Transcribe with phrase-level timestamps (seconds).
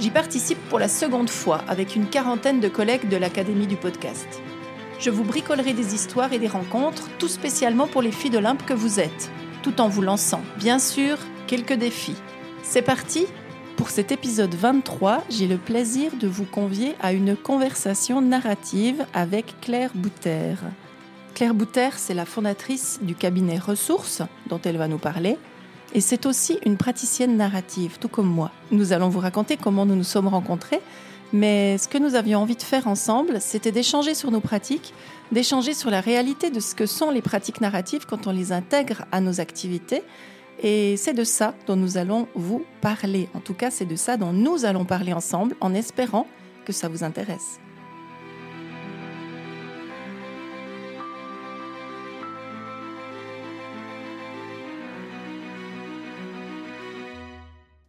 [0.00, 4.26] J'y participe pour la seconde fois avec une quarantaine de collègues de l'Académie du podcast.
[4.98, 8.74] Je vous bricolerai des histoires et des rencontres, tout spécialement pour les filles d'Olympe que
[8.74, 9.30] vous êtes,
[9.62, 12.16] tout en vous lançant, bien sûr, quelques défis.
[12.62, 13.26] C'est parti
[13.76, 19.60] Pour cet épisode 23, j'ai le plaisir de vous convier à une conversation narrative avec
[19.60, 20.54] Claire Bouter.
[21.34, 25.38] Claire Bouter, c'est la fondatrice du cabinet Ressources, dont elle va nous parler,
[25.94, 28.50] et c'est aussi une praticienne narrative, tout comme moi.
[28.70, 30.80] Nous allons vous raconter comment nous nous sommes rencontrés,
[31.32, 34.92] mais ce que nous avions envie de faire ensemble, c'était d'échanger sur nos pratiques,
[35.32, 39.06] d'échanger sur la réalité de ce que sont les pratiques narratives quand on les intègre
[39.12, 40.02] à nos activités.
[40.62, 43.28] Et c'est de ça dont nous allons vous parler.
[43.34, 46.26] En tout cas, c'est de ça dont nous allons parler ensemble en espérant
[46.64, 47.58] que ça vous intéresse.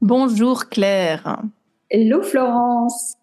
[0.04, 1.44] Bonjour Claire.
[1.90, 3.14] Hello Florence.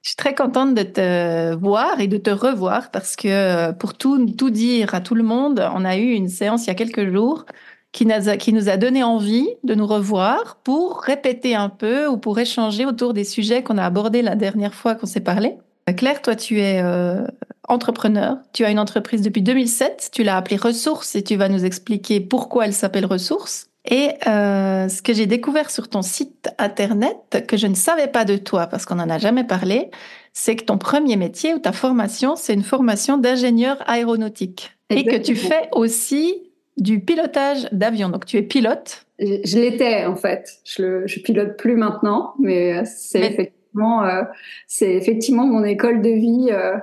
[0.00, 4.24] Je suis très contente de te voir et de te revoir parce que pour tout,
[4.24, 7.12] tout dire à tout le monde, on a eu une séance il y a quelques
[7.12, 7.44] jours
[7.92, 12.38] qui, qui nous a donné envie de nous revoir pour répéter un peu ou pour
[12.38, 15.58] échanger autour des sujets qu'on a abordés la dernière fois qu'on s'est parlé.
[15.94, 17.26] Claire, toi, tu es euh,
[17.68, 18.38] entrepreneur.
[18.54, 20.08] Tu as une entreprise depuis 2007.
[20.10, 23.69] Tu l'as appelée Ressources et tu vas nous expliquer pourquoi elle s'appelle Ressources.
[23.86, 28.24] Et euh, ce que j'ai découvert sur ton site internet, que je ne savais pas
[28.24, 29.90] de toi parce qu'on n'en a jamais parlé,
[30.32, 34.72] c'est que ton premier métier ou ta formation, c'est une formation d'ingénieur aéronautique.
[34.90, 38.08] Et que tu fais aussi du pilotage d'avion.
[38.08, 39.06] Donc tu es pilote.
[39.18, 40.60] Je, l'étais en fait.
[40.64, 44.22] Je, le, je pilote plus maintenant, mais euh, c'est effectivement, euh,
[44.66, 46.76] c'est effectivement mon école de vie, euh,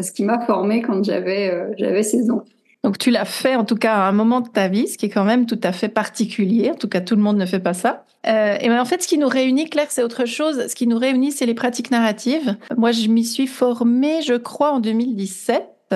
[0.00, 2.44] ce qui m'a formée quand j'avais j'avais 16 ans.
[2.82, 5.06] Donc tu l'as fait en tout cas à un moment de ta vie, ce qui
[5.06, 6.70] est quand même tout à fait particulier.
[6.70, 8.04] En tout cas, tout le monde ne fait pas ça.
[8.26, 10.66] Euh, et ben, en fait, ce qui nous réunit, Claire, c'est autre chose.
[10.66, 12.56] Ce qui nous réunit, c'est les pratiques narratives.
[12.76, 15.94] Moi, je m'y suis formée, je crois, en 2017.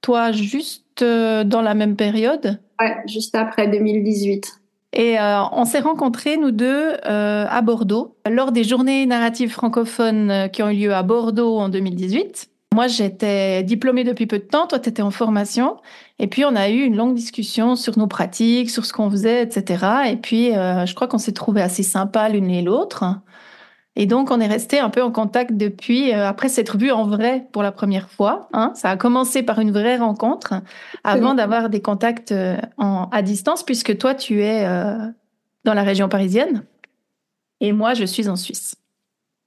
[0.00, 2.60] Toi, juste euh, dans la même période?
[2.80, 4.60] Ouais, juste après 2018.
[4.96, 10.30] Et euh, on s'est rencontrés, nous deux, euh, à Bordeaux, lors des journées narratives francophones
[10.30, 12.48] euh, qui ont eu lieu à Bordeaux en 2018.
[12.76, 15.78] Moi, j'étais diplômée depuis peu de temps, toi, tu étais en formation.
[16.18, 19.44] Et puis, on a eu une longue discussion sur nos pratiques, sur ce qu'on faisait,
[19.44, 19.86] etc.
[20.10, 23.06] Et puis, euh, je crois qu'on s'est trouvé assez sympa l'une et l'autre.
[23.98, 27.06] Et donc, on est resté un peu en contact depuis, euh, après s'être vu en
[27.06, 28.50] vrai pour la première fois.
[28.52, 28.72] Hein.
[28.74, 30.52] Ça a commencé par une vraie rencontre
[31.02, 34.98] avant d'avoir des contacts euh, en, à distance, puisque toi, tu es euh,
[35.64, 36.62] dans la région parisienne
[37.62, 38.76] et moi, je suis en Suisse.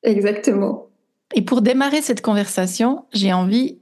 [0.01, 0.88] Exactement.
[1.35, 3.79] Et pour démarrer cette conversation, j'ai envie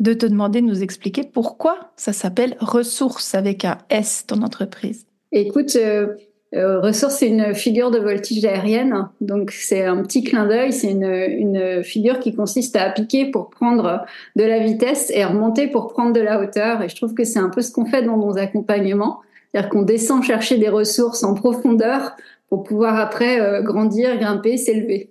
[0.00, 5.06] de te demander de nous expliquer pourquoi ça s'appelle Ressources avec un S, ton entreprise.
[5.32, 6.14] Écoute, euh,
[6.54, 9.08] euh, Ressources, c'est une figure de voltige aérienne.
[9.20, 10.72] Donc, c'est un petit clin d'œil.
[10.72, 14.06] C'est une, une figure qui consiste à piquer pour prendre
[14.36, 16.82] de la vitesse et remonter pour prendre de la hauteur.
[16.82, 19.20] Et je trouve que c'est un peu ce qu'on fait dans nos accompagnements.
[19.52, 22.16] C'est-à-dire qu'on descend chercher des ressources en profondeur
[22.48, 25.10] pour pouvoir après euh, grandir, grimper, s'élever.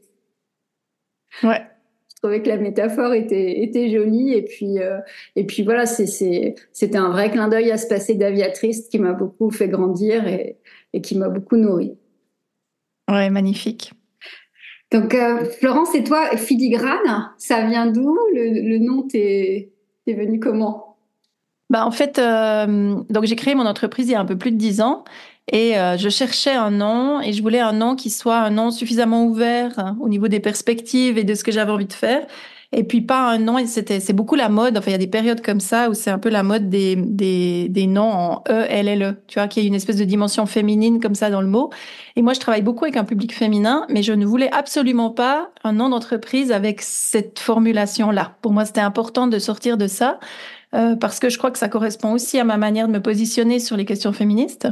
[1.44, 1.67] Ouais.
[2.18, 4.98] Je trouvais que la métaphore était, était jolie et puis euh,
[5.36, 6.56] et puis voilà c'était
[6.96, 10.58] un vrai clin d'œil à ce passé d'aviatrice qui m'a beaucoup fait grandir et,
[10.94, 11.96] et qui m'a beaucoup nourri.
[13.08, 13.94] Ouais, magnifique.
[14.92, 18.18] Donc euh, Florence et toi filigrane, ça vient d'où?
[18.34, 19.70] Le, le nom t'est
[20.08, 20.98] t'es venu comment?
[21.70, 24.52] Bah en fait euh, donc j'ai créé mon entreprise il y a un peu plus
[24.52, 25.04] de dix ans
[25.52, 28.72] et euh, je cherchais un nom et je voulais un nom qui soit un nom
[28.72, 32.26] suffisamment ouvert hein, au niveau des perspectives et de ce que j'avais envie de faire.
[32.74, 34.78] Et puis pas un nom, c'était c'est beaucoup la mode.
[34.78, 36.98] Enfin, il y a des périodes comme ça où c'est un peu la mode des
[36.98, 39.16] des des noms en E L L E.
[39.28, 41.70] Tu vois, qu'il y a une espèce de dimension féminine comme ça dans le mot.
[42.18, 45.50] Et moi, je travaille beaucoup avec un public féminin, mais je ne voulais absolument pas
[45.64, 48.36] un nom d'entreprise avec cette formulation là.
[48.42, 50.20] Pour moi, c'était important de sortir de ça
[50.76, 53.60] euh, parce que je crois que ça correspond aussi à ma manière de me positionner
[53.60, 54.68] sur les questions féministes.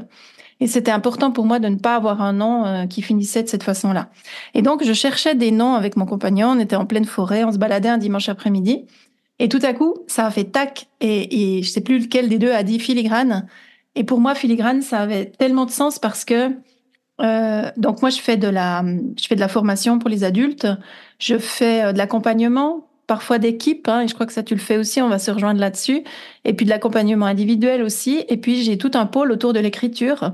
[0.60, 3.50] Et c'était important pour moi de ne pas avoir un nom euh, qui finissait de
[3.50, 4.10] cette façon-là.
[4.54, 6.50] Et donc, je cherchais des noms avec mon compagnon.
[6.50, 8.86] On était en pleine forêt, on se baladait un dimanche après-midi.
[9.40, 10.88] Et tout à coup, ça a fait tac.
[11.02, 13.48] Et, et je sais plus lequel des deux a dit filigrane.
[13.96, 16.52] Et pour moi, filigrane, ça avait tellement de sens parce que
[17.22, 18.84] euh, donc moi, je fais de la,
[19.19, 20.68] je fais de la formation pour les adultes.
[21.19, 24.60] Je fais euh, de l'accompagnement, parfois d'équipe, hein, et je crois que ça tu le
[24.60, 25.02] fais aussi.
[25.02, 26.04] On va se rejoindre là-dessus.
[26.44, 28.24] Et puis de l'accompagnement individuel aussi.
[28.30, 30.31] Et puis j'ai tout un pôle autour de l'écriture.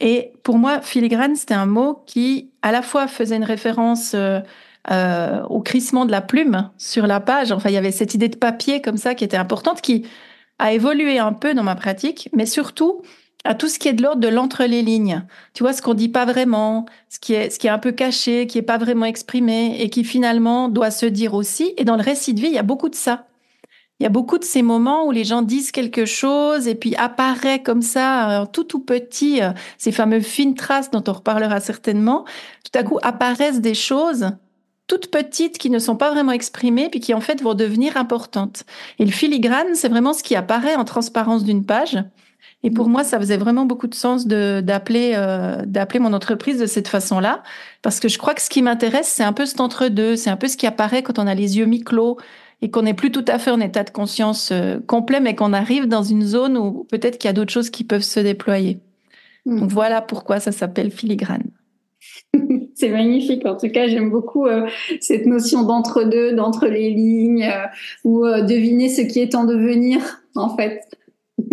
[0.00, 4.40] Et pour moi, filigrane, c'était un mot qui à la fois faisait une référence euh,
[4.90, 7.50] euh, au crissement de la plume sur la page.
[7.52, 10.06] Enfin, il y avait cette idée de papier comme ça qui était importante, qui
[10.58, 13.02] a évolué un peu dans ma pratique, mais surtout
[13.44, 15.24] à tout ce qui est de l'ordre de l'entre les lignes.
[15.54, 17.92] Tu vois, ce qu'on dit pas vraiment, ce qui est, ce qui est un peu
[17.92, 21.72] caché, qui est pas vraiment exprimé et qui finalement doit se dire aussi.
[21.76, 23.26] Et dans le récit de vie, il y a beaucoup de ça.
[23.98, 26.94] Il y a beaucoup de ces moments où les gens disent quelque chose et puis
[26.96, 32.24] apparaît comme ça, tout tout petit, euh, ces fameux fines traces dont on reparlera certainement.
[32.64, 34.30] Tout à coup apparaissent des choses
[34.88, 38.64] toutes petites qui ne sont pas vraiment exprimées puis qui en fait vont devenir importantes.
[39.00, 41.98] Et le filigrane, c'est vraiment ce qui apparaît en transparence d'une page
[42.62, 46.66] et pour moi, ça faisait vraiment beaucoup de sens d'appeler euh, d'appeler mon entreprise de
[46.66, 47.42] cette façon-là,
[47.82, 50.36] parce que je crois que ce qui m'intéresse, c'est un peu cet entre-deux, c'est un
[50.36, 52.16] peu ce qui apparaît quand on a les yeux mi-clos
[52.62, 55.52] et qu'on n'est plus tout à fait en état de conscience euh, complet, mais qu'on
[55.52, 58.78] arrive dans une zone où peut-être qu'il y a d'autres choses qui peuvent se déployer.
[59.44, 59.60] Hmm.
[59.60, 61.50] Donc voilà pourquoi ça s'appelle filigrane.
[62.74, 63.46] C'est magnifique.
[63.46, 64.66] En tout cas, j'aime beaucoup euh,
[65.00, 67.50] cette notion d'entre-deux, d'entre les lignes,
[68.04, 70.00] ou deviner ce qui est en devenir,
[70.34, 70.82] en fait.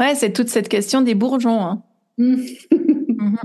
[0.00, 1.60] Ouais, c'est toute cette question des bourgeons.
[1.60, 1.82] Hein.
[2.18, 2.36] Mm.
[3.08, 3.38] Mhm.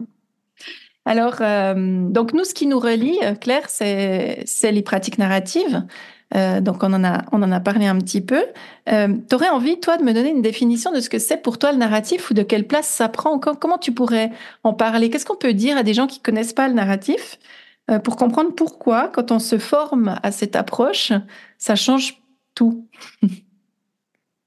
[1.06, 5.84] Alors, euh, donc nous, ce qui nous relie, euh, Claire, c'est les pratiques narratives.
[6.36, 8.44] Euh, donc on en a on en a parlé un petit peu.
[8.88, 11.72] tu aurais envie, toi, de me donner une définition de ce que c'est pour toi
[11.72, 13.40] le narratif ou de quelle place ça prend?
[13.40, 14.32] Comment tu pourrais
[14.64, 15.10] en parler?
[15.10, 17.40] Qu'est-ce qu'on peut dire à des gens qui connaissent pas le narratif
[18.04, 21.12] pour comprendre pourquoi, quand on se forme à cette approche,
[21.58, 22.22] ça change
[22.54, 22.86] tout?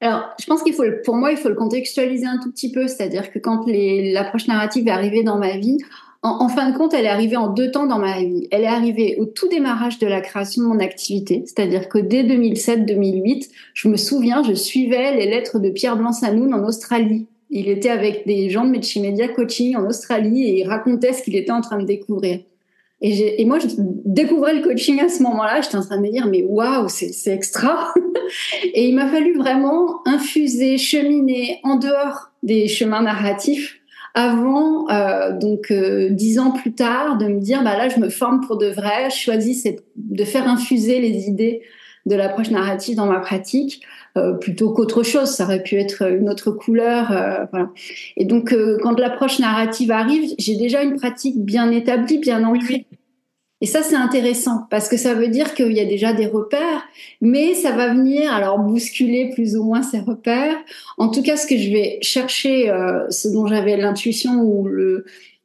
[0.02, 2.88] Alors, je pense qu'il faut, pour moi, il faut le contextualiser un tout petit peu.
[2.88, 5.78] C'est-à-dire que quand l'approche narrative est arrivée dans ma vie,
[6.24, 8.46] en, fin de compte, elle est arrivée en deux temps dans ma vie.
[8.52, 11.42] Elle est arrivée au tout démarrage de la création de mon activité.
[11.46, 16.64] C'est-à-dire que dès 2007-2008, je me souviens, je suivais les lettres de Pierre Blanc-Sanoun en
[16.64, 17.26] Australie.
[17.50, 21.34] Il était avec des gens de Media Coaching en Australie et il racontait ce qu'il
[21.34, 22.38] était en train de découvrir.
[23.04, 23.66] Et, et, moi, je
[24.04, 25.60] découvrais le coaching à ce moment-là.
[25.60, 27.92] J'étais en train de me dire, mais waouh, c'est extra.
[28.62, 33.81] et il m'a fallu vraiment infuser, cheminer en dehors des chemins narratifs
[34.14, 38.08] avant, euh, donc euh, dix ans plus tard, de me dire, bah là, je me
[38.08, 39.10] forme pour de vrai.
[39.10, 39.66] Je choisis
[39.96, 41.62] de faire infuser les idées
[42.04, 43.82] de l'approche narrative dans ma pratique.
[44.18, 45.30] Euh, plutôt qu'autre chose.
[45.30, 47.10] Ça aurait pu être une autre couleur.
[47.12, 47.70] Euh, voilà.
[48.18, 52.86] Et donc, euh, quand l'approche narrative arrive, j'ai déjà une pratique bien établie, bien ancrée.
[53.62, 56.82] Et ça, c'est intéressant parce que ça veut dire qu'il y a déjà des repères,
[57.20, 60.56] mais ça va venir alors bousculer plus ou moins ces repères.
[60.98, 62.66] En tout cas, ce que je vais chercher,
[63.08, 64.68] ce dont j'avais l'intuition ou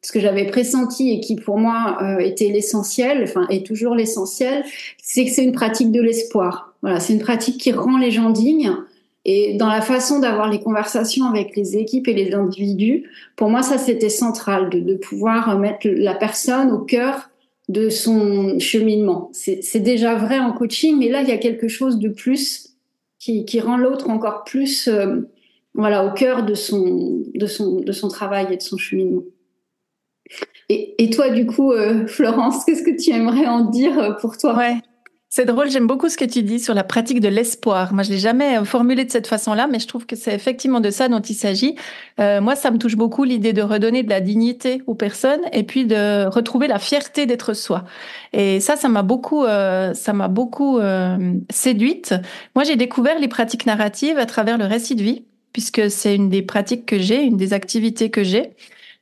[0.02, 4.64] ce que j'avais pressenti et qui pour moi était l'essentiel, enfin est toujours l'essentiel,
[5.00, 6.74] c'est que c'est une pratique de l'espoir.
[6.82, 8.74] Voilà, c'est une pratique qui rend les gens dignes.
[9.26, 13.04] Et dans la façon d'avoir les conversations avec les équipes et les individus,
[13.36, 17.30] pour moi, ça, c'était central, de, pouvoir mettre la personne au cœur
[17.68, 19.30] de son cheminement.
[19.34, 22.78] C'est déjà vrai en coaching, mais là, il y a quelque chose de plus
[23.20, 25.22] qui, rend l'autre encore plus euh,
[25.74, 29.24] voilà, au cœur de son, de, son, de son travail et de son cheminement.
[30.70, 34.58] Et, toi, du coup, euh, Florence, qu'est-ce que tu aimerais en dire euh, pour toi?
[34.58, 34.76] Ouais.
[35.38, 37.94] C'est drôle, j'aime beaucoup ce que tu dis sur la pratique de l'espoir.
[37.94, 40.80] Moi, je l'ai jamais euh, formulé de cette façon-là, mais je trouve que c'est effectivement
[40.80, 41.76] de ça dont il s'agit.
[42.20, 45.62] Euh, moi, ça me touche beaucoup l'idée de redonner de la dignité aux personnes et
[45.62, 47.84] puis de retrouver la fierté d'être soi.
[48.34, 50.80] Et ça, ça m'a beaucoup, euh, ça m'a beaucoup
[51.52, 52.16] séduite.
[52.56, 56.30] Moi, j'ai découvert les pratiques narratives à travers le récit de vie, puisque c'est une
[56.30, 58.54] des pratiques que j'ai, une des activités que j'ai.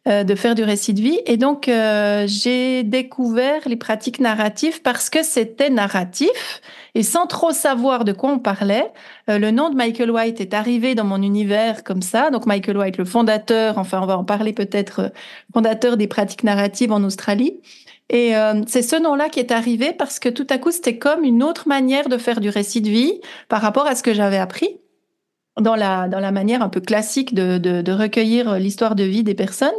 [0.07, 1.19] Euh, de faire du récit de vie.
[1.25, 6.61] Et donc, euh, j'ai découvert les pratiques narratives parce que c'était narratif.
[6.93, 8.91] Et sans trop savoir de quoi on parlait,
[9.31, 12.29] euh, le nom de Michael White est arrivé dans mon univers comme ça.
[12.29, 15.11] Donc, Michael White, le fondateur, enfin, on va en parler peut-être,
[15.51, 17.59] fondateur des pratiques narratives en Australie.
[18.11, 18.33] Et
[18.67, 21.67] c'est ce nom-là qui est arrivé parce que tout à coup, c'était comme une autre
[21.67, 23.19] manière de faire du récit de vie
[23.49, 24.77] par rapport à ce que j'avais appris
[25.59, 29.23] dans la, dans la manière un peu classique de, de, de recueillir l'histoire de vie
[29.23, 29.73] des personnes.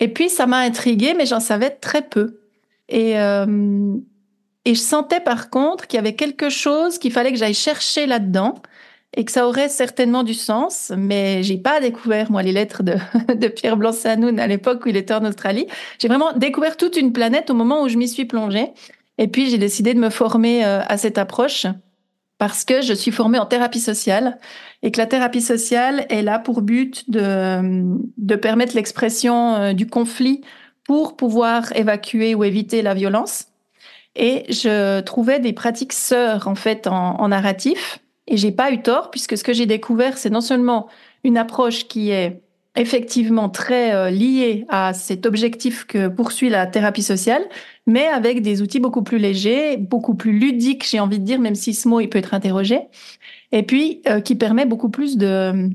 [0.00, 2.40] Et puis, ça m'a intriguée, mais j'en savais très peu.
[2.88, 3.96] Et, euh,
[4.64, 8.06] et je sentais par contre qu'il y avait quelque chose qu'il fallait que j'aille chercher
[8.06, 8.54] là-dedans
[9.16, 12.94] et que ça aurait certainement du sens, mais j'ai pas découvert moi les lettres de,
[13.34, 15.66] de Pierre Blanc-Sanoun à l'époque où il était en Australie.
[15.98, 18.72] J'ai vraiment découvert toute une planète au moment où je m'y suis plongée.
[19.16, 21.66] Et puis j'ai décidé de me former euh, à cette approche
[22.38, 24.38] parce que je suis formée en thérapie sociale
[24.82, 29.88] et que la thérapie sociale est là pour but de, de permettre l'expression euh, du
[29.88, 30.42] conflit
[30.84, 33.46] pour pouvoir évacuer ou éviter la violence.
[34.14, 37.98] Et je trouvais des pratiques sœurs en fait en, en narratif.
[38.26, 40.88] Et j'ai pas eu tort puisque ce que j'ai découvert, c'est non seulement
[41.24, 42.42] une approche qui est
[42.78, 47.42] effectivement très euh, liée à cet objectif que poursuit la thérapie sociale,
[47.86, 51.56] mais avec des outils beaucoup plus légers, beaucoup plus ludiques, j'ai envie de dire, même
[51.56, 52.80] si ce mot il peut être interrogé,
[53.50, 55.68] et puis euh, qui permet beaucoup plus de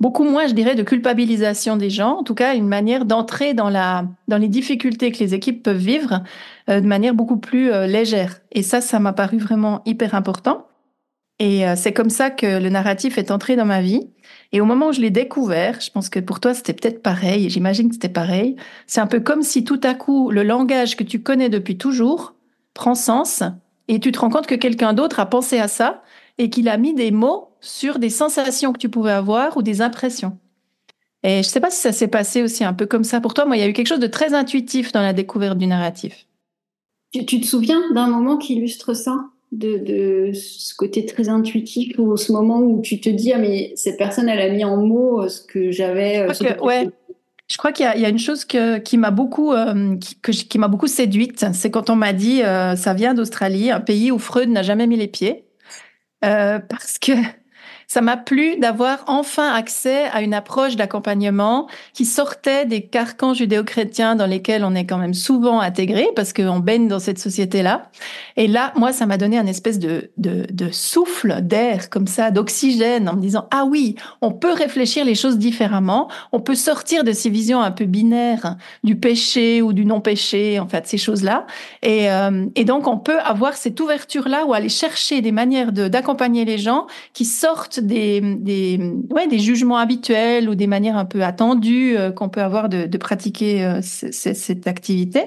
[0.00, 3.70] beaucoup moins, je dirais, de culpabilisation des gens, en tout cas une manière d'entrer dans
[3.70, 6.24] la dans les difficultés que les équipes peuvent vivre
[6.68, 8.40] euh, de manière beaucoup plus légère.
[8.50, 10.66] Et ça, ça m'a paru vraiment hyper important.
[11.44, 14.08] Et c'est comme ça que le narratif est entré dans ma vie.
[14.52, 17.50] Et au moment où je l'ai découvert, je pense que pour toi c'était peut-être pareil,
[17.50, 18.54] j'imagine que c'était pareil,
[18.86, 22.34] c'est un peu comme si tout à coup le langage que tu connais depuis toujours
[22.74, 23.42] prend sens
[23.88, 26.04] et tu te rends compte que quelqu'un d'autre a pensé à ça
[26.38, 29.82] et qu'il a mis des mots sur des sensations que tu pouvais avoir ou des
[29.82, 30.38] impressions.
[31.24, 33.34] Et je ne sais pas si ça s'est passé aussi un peu comme ça pour
[33.34, 33.46] toi.
[33.46, 36.28] Moi, il y a eu quelque chose de très intuitif dans la découverte du narratif.
[37.12, 39.31] Tu te souviens d'un moment qui illustre ça?
[39.52, 43.98] De, ce côté très intuitif ou ce moment où tu te dis ah mais cette
[43.98, 46.88] personne elle a mis en mots euh, ce que j'avais euh, ouais.
[47.48, 51.44] je crois qu'il y, a une chose qui m'a beaucoup euh, qui, m'a beaucoup séduite
[51.52, 54.96] c'est quand on m'a dit ça vient d'Australie un pays où Freud n'a jamais mis
[54.96, 55.44] les pieds
[56.20, 57.12] parce que
[57.92, 64.16] ça m'a plu d'avoir enfin accès à une approche d'accompagnement qui sortait des carcans judéo-chrétiens
[64.16, 67.90] dans lesquels on est quand même souvent intégré parce qu'on baigne dans cette société-là.
[68.38, 73.10] Et là, moi, ça m'a donné un espèce de, de, souffle d'air comme ça, d'oxygène
[73.10, 77.12] en me disant, ah oui, on peut réfléchir les choses différemment, on peut sortir de
[77.12, 81.46] ces visions un peu binaires du péché ou du non-péché, en fait, ces choses-là.
[81.82, 86.46] Et, euh, et donc, on peut avoir cette ouverture-là ou aller chercher des manières d'accompagner
[86.46, 88.78] les gens qui sortent des, des,
[89.10, 92.96] ouais, des jugements habituels ou des manières un peu attendues euh, qu'on peut avoir de,
[92.96, 95.24] pratiquer euh, cette activité.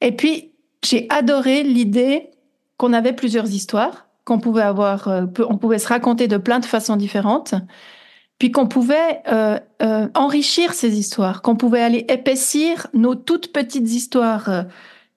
[0.00, 0.52] Et puis,
[0.84, 2.30] j'ai adoré l'idée
[2.76, 6.64] qu'on avait plusieurs histoires, qu'on pouvait avoir, euh, on pouvait se raconter de plein de
[6.64, 7.54] façons différentes,
[8.38, 9.22] puis qu'on pouvait
[10.14, 14.66] enrichir ces histoires, qu'on pouvait aller épaissir nos toutes petites histoires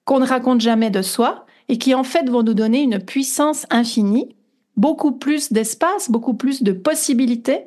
[0.04, 3.64] qu'on ne raconte jamais de soi et qui en fait vont nous donner une puissance
[3.70, 4.34] infinie
[4.76, 7.64] beaucoup plus d'espace, beaucoup plus de possibilités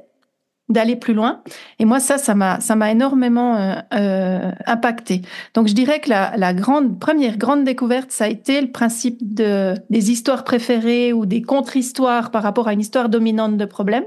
[0.68, 1.42] d'aller plus loin.
[1.78, 5.22] Et moi, ça, ça m'a, ça m'a énormément euh, euh, impacté.
[5.54, 9.18] Donc, je dirais que la, la, grande première grande découverte, ça a été le principe
[9.22, 14.06] de des histoires préférées ou des contre-histoires par rapport à une histoire dominante de problème.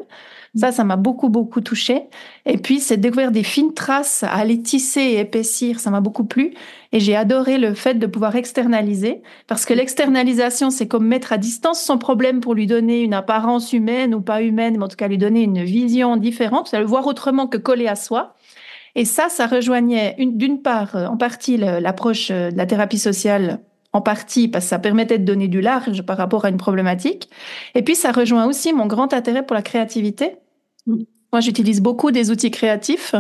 [0.55, 2.05] Ça, ça m'a beaucoup, beaucoup touché.
[2.47, 6.25] Et puis, c'est découvrir des fines traces à aller tisser et épaissir, ça m'a beaucoup
[6.25, 6.55] plu.
[6.93, 11.39] Et j'ai adoré le fait de pouvoir externaliser, parce que l'externalisation, c'est comme mettre à
[11.39, 14.97] distance son problème pour lui donner une apparence humaine ou pas humaine, mais en tout
[14.97, 18.35] cas lui donner une vision différente, le voir autrement que coller à soi.
[18.95, 23.61] Et ça, ça rejoignait d'une part, euh, en partie, l'approche euh, de la thérapie sociale
[23.93, 27.31] en partie parce que ça permettait de donner du large par rapport à une problématique.
[27.75, 30.37] Et puis, ça rejoint aussi mon grand intérêt pour la créativité.
[30.87, 31.03] Mm.
[31.33, 33.15] Moi, j'utilise beaucoup des outils créatifs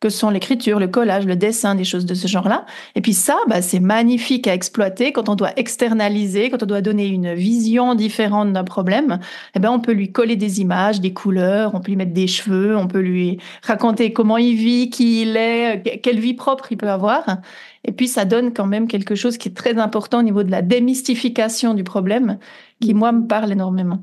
[0.00, 2.66] que sont l'écriture, le collage, le dessin, des choses de ce genre-là.
[2.94, 6.82] Et puis ça, bah, c'est magnifique à exploiter quand on doit externaliser, quand on doit
[6.82, 9.20] donner une vision différente d'un problème.
[9.54, 12.26] Eh ben, on peut lui coller des images, des couleurs, on peut lui mettre des
[12.26, 16.76] cheveux, on peut lui raconter comment il vit, qui il est, quelle vie propre il
[16.76, 17.38] peut avoir.
[17.86, 20.50] Et puis, ça donne quand même quelque chose qui est très important au niveau de
[20.50, 22.38] la démystification du problème,
[22.80, 24.02] qui, moi, me parle énormément.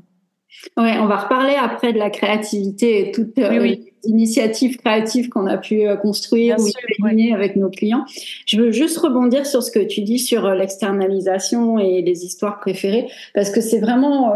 [0.76, 5.46] Ouais, on va reparler après de la créativité et toutes euh, les initiatives créatives qu'on
[5.46, 6.66] a pu euh, construire ou
[6.98, 8.04] imaginer avec nos clients.
[8.46, 12.60] Je veux juste rebondir sur ce que tu dis sur euh, l'externalisation et les histoires
[12.60, 14.32] préférées, parce que c'est vraiment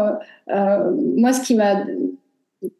[1.15, 1.83] moi ce qui m'a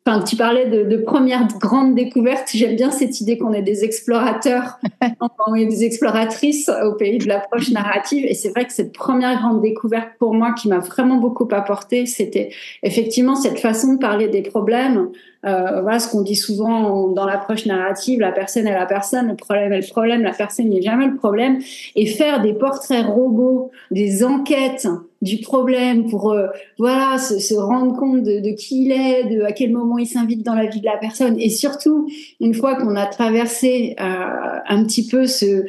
[0.06, 2.50] Enfin, tu parlais de, de première grande découverte.
[2.54, 4.78] J'aime bien cette idée qu'on est des explorateurs,
[5.48, 8.26] on est des exploratrices au pays de l'approche narrative.
[8.26, 12.06] Et c'est vrai que cette première grande découverte pour moi qui m'a vraiment beaucoup apporté,
[12.06, 12.50] c'était
[12.84, 15.12] effectivement cette façon de parler des problèmes
[15.46, 19.36] euh, voilà ce qu'on dit souvent dans l'approche narrative, la personne est la personne, le
[19.36, 21.60] problème est le problème, la personne n'est jamais le problème,
[21.96, 24.88] et faire des portraits robots, des enquêtes
[25.22, 26.48] du problème pour euh,
[26.78, 30.08] voilà se, se, rendre compte de, de, qui il est, de à quel moment il
[30.08, 32.08] s'invite dans la vie de la personne, et surtout
[32.40, 35.66] une fois qu'on a traversé euh, un petit peu ce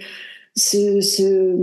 [0.56, 1.56] ce, ce,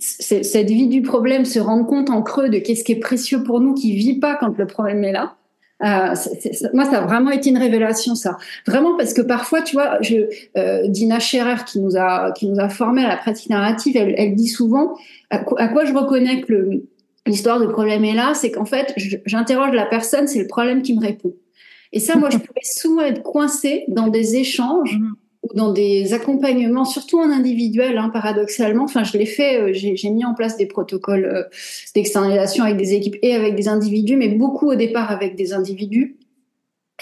[0.00, 3.60] cette vie du problème, se rendre compte en creux de qu'est-ce qui est précieux pour
[3.60, 5.34] nous, qui vit pas quand le problème est là.
[5.84, 6.14] Euh,
[6.74, 8.36] moi, ça a vraiment été une révélation, ça.
[8.66, 12.58] Vraiment, parce que parfois, tu vois, je, euh, Dina Scherer, qui nous a qui nous
[12.58, 14.96] a formé à la pratique narrative, elle, elle dit souvent
[15.30, 16.82] à, quoi je reconnais que
[17.28, 18.94] l'histoire du problème est là, c'est qu'en fait,
[19.26, 21.34] j'interroge la personne, c'est le problème qui me répond.
[21.92, 24.98] Et ça, moi, je pouvais souvent être coincée dans des échanges.
[25.44, 28.82] ou dans des accompagnements, surtout en individuel, hein, paradoxalement.
[28.82, 31.44] Enfin, je l'ai fait, euh, j'ai mis en place des protocoles euh,
[31.94, 36.17] d'externalisation avec des équipes et avec des individus, mais beaucoup au départ avec des individus.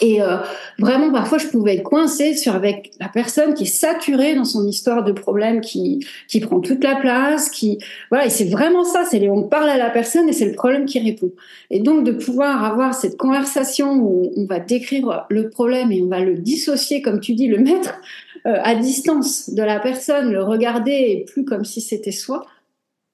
[0.02, 0.36] Et euh,
[0.78, 4.66] vraiment, parfois, je pouvais être coincée sur avec la personne qui est saturée dans son
[4.66, 7.78] histoire de problème, qui qui prend toute la place, qui
[8.10, 8.26] voilà.
[8.26, 9.04] Et c'est vraiment ça.
[9.10, 11.32] C'est on parle à la personne et c'est le problème qui répond.
[11.70, 16.08] Et donc de pouvoir avoir cette conversation où on va décrire le problème et on
[16.08, 17.98] va le dissocier, comme tu dis, le mettre
[18.46, 22.44] euh, à distance de la personne, le regarder et plus comme si c'était soi.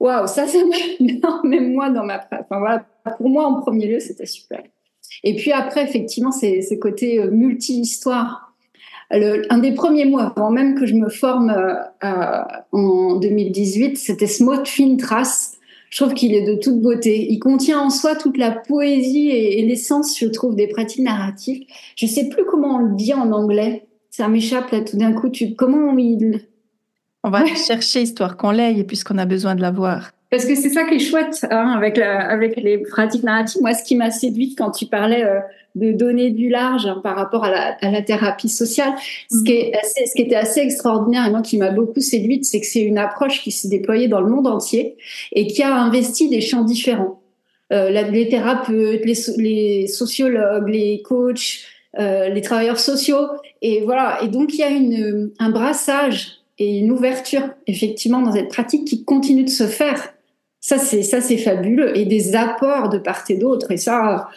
[0.00, 0.58] Waouh, ça, ça
[1.44, 2.26] même moi dans ma.
[2.32, 2.84] Enfin voilà,
[3.18, 4.64] pour moi en premier lieu, c'était super.
[5.24, 8.52] Et puis après, effectivement, c'est ce côté euh, multi-histoire.
[9.10, 14.64] Un des premiers mois, avant même que je me forme euh, en 2018, c'était Smot
[14.64, 15.58] Fin Trace.
[15.90, 17.30] Je trouve qu'il est de toute beauté.
[17.30, 21.66] Il contient en soi toute la poésie et, l'essence, je trouve, des pratiques narratives.
[21.96, 23.86] Je sais plus comment on le dit en anglais.
[24.08, 25.28] Ça m'échappe là tout d'un coup.
[25.28, 26.40] Tu, comment il...
[27.22, 30.12] On va chercher histoire qu'on l'aille puisqu'on a besoin de la voir.
[30.32, 33.60] Parce que c'est ça qui est chouette hein, avec, la, avec les pratiques narratives.
[33.60, 35.40] Moi, ce qui m'a séduite quand tu parlais euh,
[35.74, 38.94] de donner du large hein, par rapport à la, à la, thérapie sociale,
[39.30, 39.44] ce, mhm.
[39.44, 42.60] qui est assez, ce qui était assez extraordinaire et moi qui m'a beaucoup séduite, c'est
[42.60, 44.96] que c'est une approche qui s'est déployée dans le monde entier
[45.32, 47.20] et qui a investi des champs différents.
[47.70, 51.60] Euh, les thérapeutes, les, les, sociologues, les coachs,
[51.98, 53.28] euh, les travailleurs sociaux.
[53.60, 54.18] Et voilà.
[54.22, 58.86] Et donc, il y a une, un brassage et une ouverture, effectivement, dans cette pratique
[58.86, 60.11] qui continue de se faire
[60.62, 63.72] ça, c'est ça, c'est fabuleux et des apports de part et d'autre.
[63.72, 64.30] Et ça,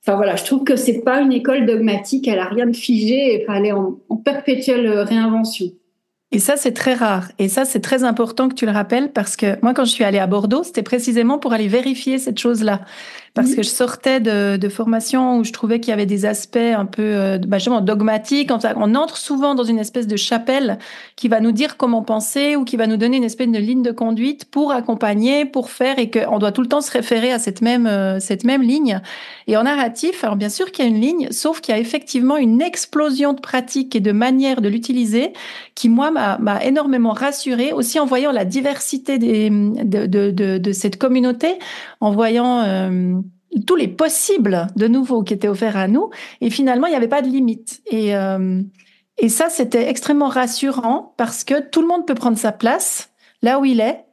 [0.00, 2.28] enfin voilà, je trouve que c'est pas une école dogmatique.
[2.28, 3.44] Elle a rien de figé.
[3.48, 5.66] Elle est en perpétuelle réinvention.
[6.34, 7.28] Et ça, c'est très rare.
[7.38, 10.02] Et ça, c'est très important que tu le rappelles parce que moi, quand je suis
[10.02, 12.80] allée à Bordeaux, c'était précisément pour aller vérifier cette chose-là
[13.34, 16.56] parce que je sortais de, de formation où je trouvais qu'il y avait des aspects
[16.56, 18.50] un peu euh, bah, dogmatiques.
[18.76, 20.78] On entre souvent dans une espèce de chapelle
[21.16, 23.82] qui va nous dire comment penser ou qui va nous donner une espèce de ligne
[23.82, 27.38] de conduite pour accompagner, pour faire, et qu'on doit tout le temps se référer à
[27.38, 29.00] cette même euh, cette même ligne.
[29.46, 31.80] Et en narratif, alors bien sûr qu'il y a une ligne, sauf qu'il y a
[31.80, 35.32] effectivement une explosion de pratiques et de manières de l'utiliser
[35.74, 36.21] qui moi m'a
[36.62, 41.58] énormément rassurée, aussi en voyant la diversité de, de, de, cette communauté,
[42.00, 43.14] en voyant euh,
[43.66, 46.10] tous les possibles de nouveau qui étaient offerts à nous.
[46.40, 47.82] Et finalement, il n'y avait pas de limite.
[47.90, 48.62] Et, euh,
[49.18, 53.10] et ça, c'était extrêmement rassurant parce que tout le monde peut prendre sa place
[53.42, 54.04] là où il est,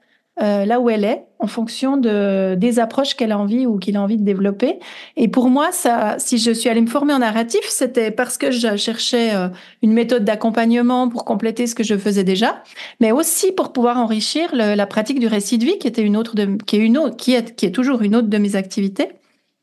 [0.42, 3.96] euh, là où elle est, en fonction de, des approches qu'elle a envie ou qu'il
[3.98, 4.80] a envie de développer.
[5.16, 8.52] Et pour moi, ça, si je suis allée me former en narratif, c'était parce que
[8.52, 9.48] je cherchais euh,
[9.82, 12.64] une méthode d'accompagnement pour compléter ce que je faisais déjà,
[13.00, 16.36] mais aussi pour pouvoir enrichir la pratique du récit de vie, qui était une autre
[16.36, 19.10] de, qui est une autre, qui est, qui est toujours une autre de mes activités.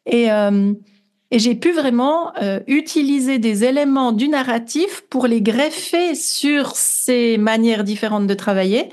[0.06, 0.72] Et, euh,
[1.30, 7.36] et j'ai pu vraiment euh, utiliser des éléments du narratif pour les greffer sur ces
[7.36, 8.90] manières différentes de travailler,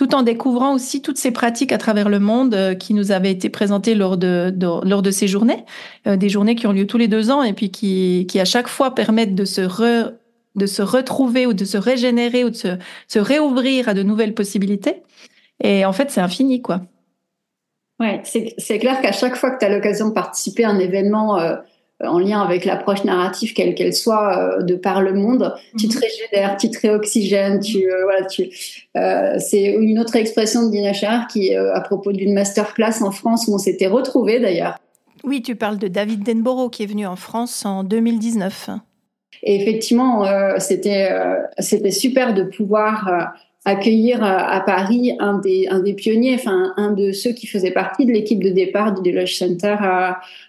[0.00, 3.30] tout en découvrant aussi toutes ces pratiques à travers le monde euh, qui nous avaient
[3.30, 5.62] été présentées lors de, lors de ces journées,
[6.06, 8.68] des journées qui ont lieu tous les deux ans et puis qui, qui à chaque
[8.68, 9.60] fois permettent de se
[10.54, 14.32] de se retrouver ou de se régénérer ou de se, se réouvrir à de nouvelles
[14.32, 15.02] possibilités.
[15.62, 16.80] Et en fait, c'est infini, quoi.
[18.00, 21.38] Ouais, c'est clair qu'à chaque fois que tu as l'occasion de participer à un événement
[21.38, 21.56] euh,
[22.02, 25.98] en lien avec l'approche narrative, quelle qu'elle soit, euh, de par le monde, tu te
[25.98, 28.48] régénères, tu te réoxygènes, tu, euh, voilà, tu,
[29.38, 33.54] c'est une autre expression de Dina Char qui, à propos d'une masterclass en France où
[33.54, 34.76] on s'était retrouvés d'ailleurs.
[35.22, 38.70] Oui, tu parles de David Denborough qui est venu en France en 2019.
[39.42, 40.24] Et effectivement,
[40.58, 41.10] c'était
[41.58, 43.32] c'était super de pouvoir
[43.64, 48.06] accueillir à, Paris un des, un des pionniers, enfin un de ceux qui faisait partie
[48.06, 49.76] de l'équipe de départ du Deloitte Center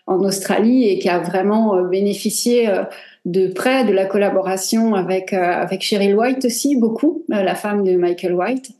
[0.07, 2.83] en Australie et qui a vraiment euh, bénéficié euh,
[3.25, 7.95] de près de la collaboration avec euh, avec Cheryl White aussi beaucoup, la femme de
[7.95, 8.71] Michael White,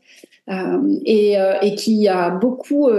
[1.06, 2.90] et, et qui a beaucoup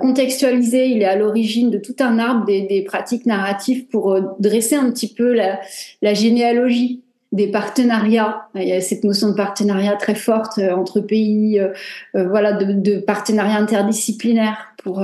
[0.00, 0.86] contextualisé.
[0.86, 4.92] Il est à l'origine de tout un arbre des, des pratiques narratives pour dresser un
[4.92, 5.60] petit peu la,
[6.00, 7.03] la généalogie
[7.34, 8.48] des partenariats.
[8.54, 11.72] Il y a cette notion de partenariat très forte euh, entre pays, euh,
[12.14, 15.02] euh, voilà, de, de, partenariat interdisciplinaire pour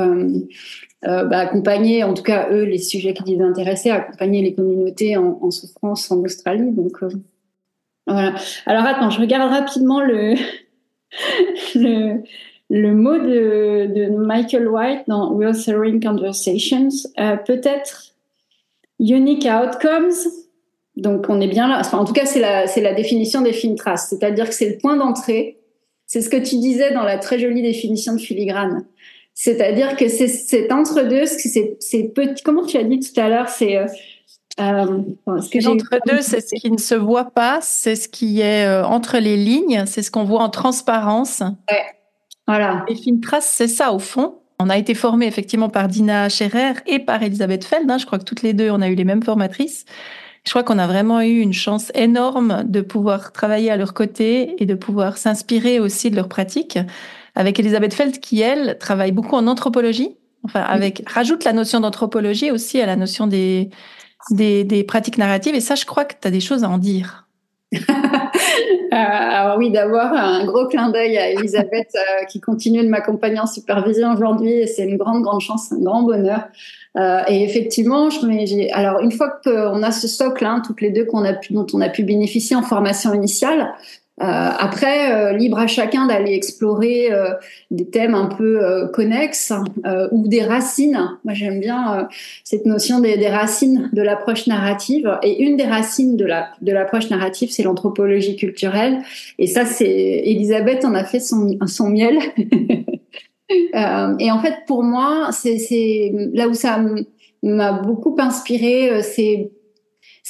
[1.03, 5.51] bah, accompagner, en tout cas eux, les sujets qui les intéressaient, accompagner les communautés en,
[5.51, 6.71] souffrance en Australie.
[6.71, 6.99] Donc.
[8.07, 10.35] Alors attends, je regarde rapidement le
[11.75, 16.88] le, mot de, de Michael White dans Real Conversations.
[17.47, 18.14] Peut-être
[19.01, 20.12] unique outcomes?
[21.01, 21.79] Donc on est bien là.
[21.81, 24.69] Enfin, en tout cas, c'est la, c'est la définition des films traces, c'est-à-dire que c'est
[24.69, 25.59] le point d'entrée.
[26.07, 28.85] C'est ce que tu disais dans la très jolie définition de filigrane.
[29.35, 32.43] C'est-à-dire que c'est, c'est entre deux, c'est, c'est petit.
[32.43, 33.87] Comment tu as dit tout à l'heure C'est euh,
[34.61, 35.03] Euh,
[35.67, 39.19] entre deux, c'est ce qui ne se voit pas, c'est ce qui est euh, entre
[39.19, 41.41] les lignes, c'est ce qu'on voit en transparence.
[41.71, 41.85] Ouais.
[42.47, 42.85] Voilà.
[42.89, 44.35] Et Fintrace, c'est ça au fond.
[44.59, 47.91] On a été formés effectivement par Dina Scherer et par Elisabeth Feld.
[47.91, 47.97] Hein.
[47.97, 49.87] Je crois que toutes les deux, on a eu les mêmes formatrices.
[50.44, 54.61] Je crois qu'on a vraiment eu une chance énorme de pouvoir travailler à leur côté
[54.62, 56.79] et de pouvoir s'inspirer aussi de leurs pratiques.
[57.35, 62.50] Avec Elisabeth Feld, qui elle travaille beaucoup en anthropologie, enfin avec rajoute la notion d'anthropologie
[62.50, 63.70] aussi à la notion des,
[64.31, 65.55] des, des pratiques narratives.
[65.55, 67.29] Et ça, je crois que tu as des choses à en dire.
[68.92, 73.38] Euh, alors oui, d'abord un gros clin d'œil à Elisabeth euh, qui continue de m'accompagner
[73.38, 76.48] en supervision aujourd'hui et c'est une grande grande chance, un grand bonheur.
[76.96, 80.90] Euh, et effectivement, je j'ai alors une fois qu'on a ce socle, hein, toutes les
[80.90, 83.74] deux qu'on a pu, dont on a pu bénéficier en formation initiale,
[84.22, 87.33] euh, après, euh, libre à chacun d'aller explorer euh,
[87.70, 89.53] des thèmes un peu connexes
[90.12, 91.18] ou des racines.
[91.24, 92.09] Moi, j'aime bien
[92.44, 95.18] cette notion des, des racines de l'approche narrative.
[95.22, 98.98] Et une des racines de la de l'approche narrative, c'est l'anthropologie culturelle.
[99.38, 99.88] Et ça, c'est
[100.24, 102.18] Elisabeth en a fait son son miel.
[103.51, 106.83] et en fait, pour moi, c'est là où ça
[107.43, 109.51] m'a beaucoup inspiré, c'est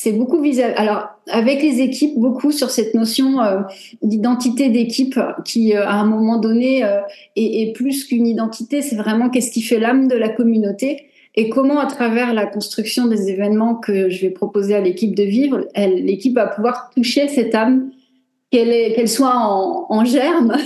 [0.02, 0.62] c'est beaucoup visé.
[0.64, 3.60] Alors, avec les équipes, beaucoup sur cette notion euh,
[4.02, 7.00] d'identité d'équipe qui, euh, à un moment donné, euh,
[7.36, 8.80] est, plus qu'une identité.
[8.80, 11.06] C'est vraiment qu'est-ce qui fait l'âme de la communauté
[11.36, 15.22] et comment, à travers la construction des événements que je vais proposer à l'équipe de
[15.22, 17.90] vivre, l'équipe va pouvoir toucher cette âme
[18.50, 20.56] qu'elle soit en, en germe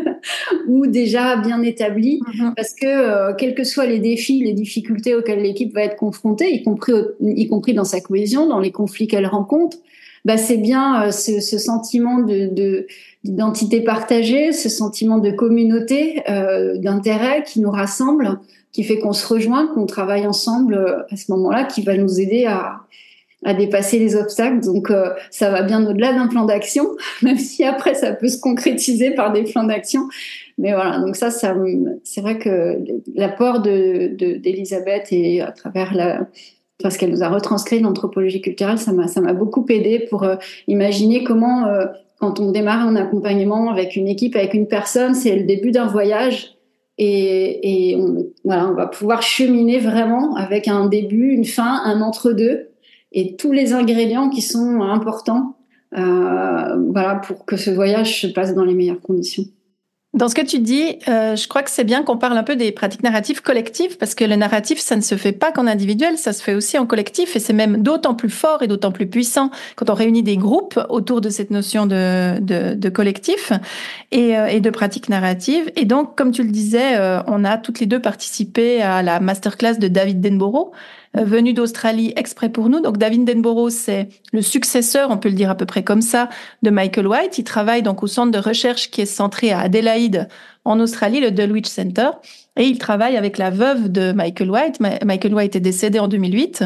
[0.68, 2.54] ou déjà bien établie, mm-hmm.
[2.54, 6.54] parce que euh, quels que soient les défis, les difficultés auxquelles l'équipe va être confrontée,
[6.54, 9.78] y compris, y compris dans sa cohésion, dans les conflits qu'elle rencontre,
[10.24, 12.86] bah, c'est bien euh, ce, ce, sentiment de,
[13.24, 18.38] d'identité partagée, ce sentiment de communauté, euh, d'intérêt qui nous rassemble,
[18.72, 22.20] qui fait qu'on se rejoint, qu'on travaille ensemble euh, à ce moment-là, qui va nous
[22.20, 22.80] aider à,
[23.44, 24.60] à dépasser les obstacles.
[24.60, 26.88] Donc euh, ça va bien au-delà d'un plan d'action,
[27.22, 30.08] même si après ça peut se concrétiser par des plans d'action.
[30.58, 31.54] Mais voilà, donc ça, ça
[32.04, 32.78] c'est vrai que
[33.14, 36.26] l'apport de d'Elisabeth et à travers la
[36.82, 40.36] parce qu'elle nous a retranscrit l'anthropologie culturelle, ça m'a ça m'a beaucoup aidé pour euh,
[40.66, 41.86] imaginer comment euh,
[42.18, 45.86] quand on démarre un accompagnement avec une équipe, avec une personne, c'est le début d'un
[45.86, 46.54] voyage.
[46.98, 52.00] Et, et on, voilà, on va pouvoir cheminer vraiment avec un début, une fin, un
[52.00, 52.71] entre-deux
[53.12, 55.56] et tous les ingrédients qui sont importants
[55.96, 59.44] euh, voilà, pour que ce voyage se passe dans les meilleures conditions.
[60.14, 62.54] Dans ce que tu dis, euh, je crois que c'est bien qu'on parle un peu
[62.54, 66.18] des pratiques narratives collectives, parce que le narratif, ça ne se fait pas qu'en individuel,
[66.18, 69.06] ça se fait aussi en collectif, et c'est même d'autant plus fort et d'autant plus
[69.06, 73.52] puissant quand on réunit des groupes autour de cette notion de, de, de collectif
[74.10, 75.72] et, euh, et, de pratiques narratives.
[75.76, 79.18] Et donc, comme tu le disais, euh, on a toutes les deux participé à la
[79.18, 80.72] masterclass de David Denborough,
[81.14, 82.80] venu d'Australie exprès pour nous.
[82.80, 86.28] Donc David Denborough, c'est le successeur, on peut le dire à peu près comme ça,
[86.62, 87.38] de Michael White.
[87.38, 90.28] Il travaille donc au centre de recherche qui est centré à Adélaïde
[90.64, 92.10] en Australie, le Dulwich Center.
[92.56, 94.80] Et il travaille avec la veuve de Michael White.
[95.04, 96.64] Michael White est décédé en 2008.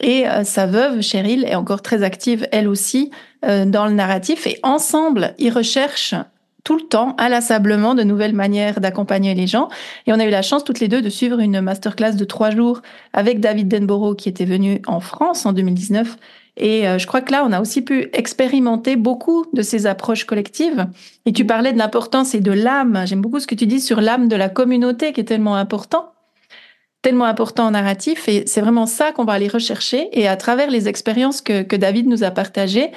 [0.00, 3.10] Et euh, sa veuve, Cheryl, est encore très active, elle aussi,
[3.44, 4.46] euh, dans le narratif.
[4.46, 6.14] Et ensemble, ils recherchent
[6.64, 9.68] tout le temps, inlassablement, de nouvelles manières d'accompagner les gens.
[10.06, 12.50] Et on a eu la chance toutes les deux de suivre une masterclass de trois
[12.50, 16.16] jours avec David Denborough qui était venu en France en 2019.
[16.56, 20.24] Et euh, je crois que là, on a aussi pu expérimenter beaucoup de ces approches
[20.24, 20.86] collectives.
[21.26, 23.02] Et tu parlais de l'importance et de l'âme.
[23.06, 26.12] J'aime beaucoup ce que tu dis sur l'âme de la communauté qui est tellement important,
[27.00, 28.28] tellement important en narratif.
[28.28, 30.08] Et c'est vraiment ça qu'on va aller rechercher.
[30.12, 32.90] Et à travers les expériences que, que David nous a partagées,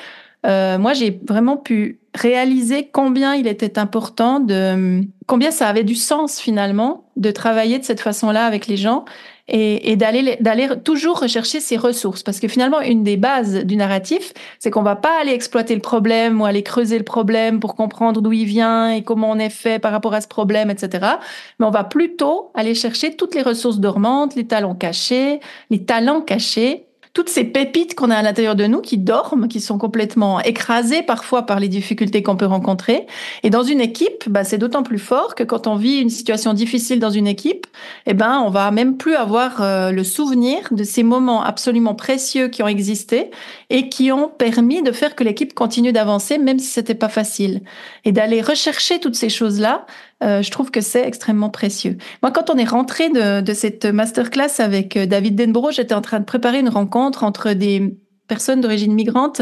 [0.45, 5.95] euh, moi, j'ai vraiment pu réaliser combien il était important de, combien ça avait du
[5.95, 9.05] sens finalement de travailler de cette façon-là avec les gens
[9.47, 12.23] et, d'aller d'aller toujours rechercher ces ressources.
[12.23, 15.81] Parce que finalement une des bases du narratif c'est qu'on va pas aller exploiter le
[15.81, 19.49] problème ou aller creuser le problème pour comprendre d'où il vient et comment on est
[19.49, 21.05] fait par rapport à ce problème etc
[21.59, 26.21] mais on va plutôt aller chercher toutes les ressources dormantes les talents cachés les talents
[26.21, 30.41] cachés toutes ces pépites qu'on a à l'intérieur de nous qui dorment, qui sont complètement
[30.41, 33.07] écrasées parfois par les difficultés qu'on peut rencontrer.
[33.41, 36.53] Et dans une équipe, bah, c'est d'autant plus fort que quand on vit une situation
[36.53, 37.67] difficile dans une équipe,
[38.05, 42.49] eh ben, on va même plus avoir euh, le souvenir de ces moments absolument précieux
[42.49, 43.31] qui ont existé
[43.69, 47.61] et qui ont permis de faire que l'équipe continue d'avancer, même si c'était pas facile.
[48.03, 49.85] Et d'aller rechercher toutes ces choses-là,
[50.23, 51.97] euh, je trouve que c'est extrêmement précieux.
[52.21, 56.01] Moi, quand on est rentré de, de cette masterclass avec euh, David Denborough, j'étais en
[56.01, 57.97] train de préparer une rencontre entre des
[58.27, 59.41] personnes d'origine migrante,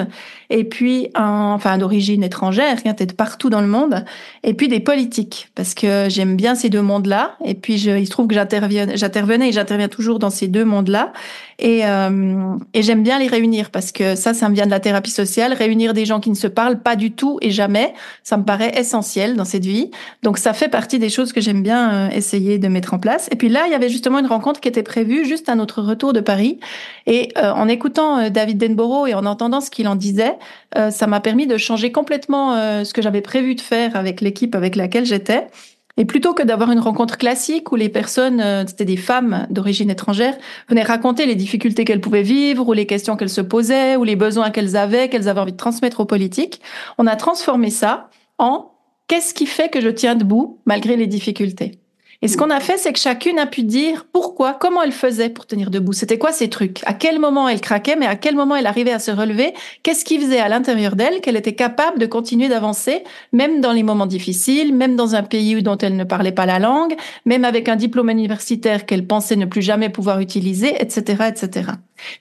[0.54, 4.06] et puis un, enfin d'origine étrangère, qui était partout dans le monde,
[4.44, 7.36] et puis des politiques, parce que j'aime bien ces deux mondes-là.
[7.44, 10.64] Et puis je, il se trouve que j'intervenais, j'intervenais et j'interviens toujours dans ces deux
[10.64, 11.12] mondes-là,
[11.58, 14.80] et, euh, et j'aime bien les réunir parce que ça, ça me vient de la
[14.80, 18.38] thérapie sociale, réunir des gens qui ne se parlent pas du tout et jamais, ça
[18.38, 19.90] me paraît essentiel dans cette vie.
[20.22, 23.28] Donc ça fait partie des choses que j'aime bien euh, essayer de mettre en place.
[23.32, 25.82] Et puis là, il y avait justement une rencontre qui était prévue juste à notre
[25.82, 26.60] retour de Paris,
[27.08, 30.36] et euh, en écoutant David Denborough et en entendant ce qu'il en disait,
[30.78, 34.22] euh, ça m'a permis de changer complètement euh, ce que j'avais prévu de faire avec
[34.22, 35.48] l'équipe avec laquelle j'étais.
[35.96, 39.92] Et plutôt que d'avoir une rencontre classique où les personnes, euh, c'était des femmes d'origine
[39.92, 40.36] étrangère,
[40.68, 44.16] venaient raconter les difficultés qu'elles pouvaient vivre ou les questions qu'elles se posaient ou les
[44.16, 46.62] besoins qu'elles avaient, qu'elles avaient envie de transmettre aux politiques,
[46.98, 48.72] on a transformé ça en
[49.08, 51.83] qu'est-ce qui fait que je tiens debout malgré les difficultés?
[52.24, 55.28] Et ce qu'on a fait, c'est que chacune a pu dire pourquoi, comment elle faisait
[55.28, 55.92] pour tenir debout.
[55.92, 56.80] C'était quoi ces trucs?
[56.86, 59.54] À quel moment elle craquait, mais à quel moment elle arrivait à se relever?
[59.84, 63.84] Qu'est-ce qui faisait à l'intérieur d'elle qu'elle était capable de continuer d'avancer, même dans les
[63.84, 67.68] moments difficiles, même dans un pays dont elle ne parlait pas la langue, même avec
[67.68, 71.72] un diplôme universitaire qu'elle pensait ne plus jamais pouvoir utiliser, etc., etc.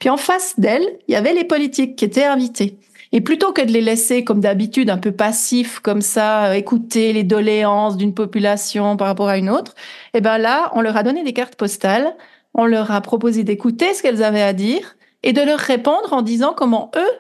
[0.01, 2.77] Puis en face d'elle, il y avait les politiques qui étaient invités.
[3.13, 7.13] Et plutôt que de les laisser comme d'habitude un peu passifs comme ça, euh, écouter
[7.13, 9.75] les doléances d'une population par rapport à une autre,
[10.15, 12.17] eh ben là, on leur a donné des cartes postales,
[12.55, 16.23] on leur a proposé d'écouter ce qu'elles avaient à dire et de leur répondre en
[16.23, 17.13] disant comment eux,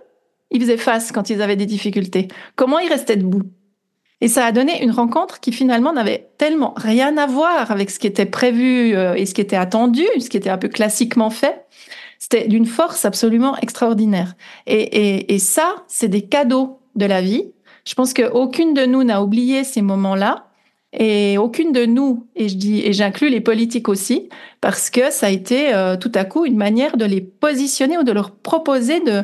[0.51, 3.43] ils faisaient face quand ils avaient des difficultés, comment ils restaient debout.
[4.23, 7.99] Et ça a donné une rencontre qui finalement n'avait tellement rien à voir avec ce
[7.99, 11.29] qui était prévu euh, et ce qui était attendu, ce qui était un peu classiquement
[11.29, 11.67] fait,
[12.33, 14.35] c'était d'une force absolument extraordinaire.
[14.67, 17.53] Et, et, et ça, c'est des cadeaux de la vie.
[17.87, 20.49] Je pense qu'aucune de nous n'a oublié ces moments-là.
[20.95, 24.29] Et aucune de nous, et je dis, et j'inclus les politiques aussi,
[24.61, 28.03] parce que ça a été euh, tout à coup une manière de les positionner ou
[28.03, 29.23] de leur proposer de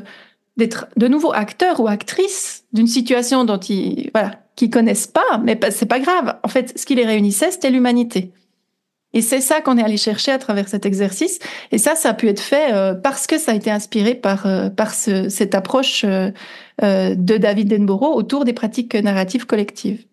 [0.57, 5.61] d'être de nouveaux acteurs ou actrices d'une situation dont ils voilà qu'ils connaissent pas, mais
[5.71, 6.39] c'est pas grave.
[6.43, 8.33] En fait, ce qui les réunissait, c'était l'humanité.
[9.19, 11.41] Et c'est ça qu'on est allé chercher à travers cet exercice.
[11.73, 14.47] Et ça, ça a pu être fait euh, parce que ça a été inspiré par,
[14.47, 14.69] euh,
[15.29, 16.31] cette approche euh,
[17.17, 20.05] de David Denborough autour des pratiques narratives collectives.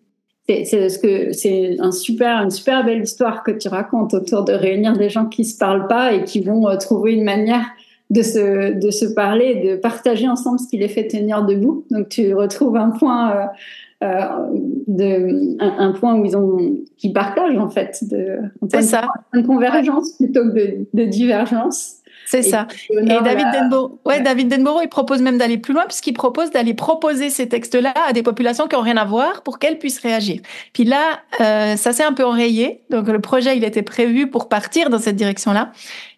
[0.48, 5.26] C'est un super, une super belle histoire que tu racontes autour de réunir des gens
[5.26, 7.64] qui se parlent pas et qui vont trouver une manière
[8.10, 11.84] de se, parler, de partager ensemble ce qui les fait tenir debout.
[11.92, 13.50] Donc tu retrouves un point
[14.86, 16.58] de, un, point où ils ont,
[16.96, 18.38] qui partagent en fait, de,
[18.70, 21.96] c'est ça, une convergence plutôt que de, de divergence.
[22.26, 22.66] C'est ça.
[22.90, 26.74] Et David Denborough, ouais, David Denborough, il propose même d'aller plus loin puisqu'il propose d'aller
[26.74, 30.40] proposer ces textes-là à des populations qui ont rien à voir pour qu'elles puissent réagir.
[30.72, 32.80] Puis là, euh, ça s'est un peu enrayé.
[32.90, 35.70] Donc le projet, il était prévu pour partir dans cette direction-là.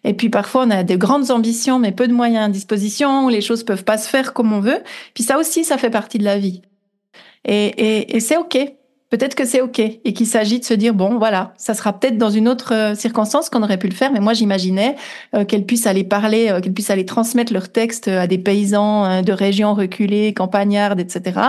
[0.03, 3.27] Et puis parfois, on a de grandes ambitions, mais peu de moyens à disposition.
[3.27, 4.79] Les choses peuvent pas se faire comme on veut.
[5.13, 6.63] Puis ça aussi, ça fait partie de la vie.
[7.45, 8.57] Et, et, et c'est OK.
[9.09, 12.19] Peut-être que c'est OK et qu'il s'agit de se dire, bon, voilà, ça sera peut-être
[12.19, 14.95] dans une autre euh, circonstance qu'on aurait pu le faire, mais moi j'imaginais
[15.33, 19.23] euh, qu'elles puissent aller parler, euh, qu'elles puissent aller transmettre leurs textes à des paysans
[19.23, 21.39] de régions reculées, campagnardes, etc.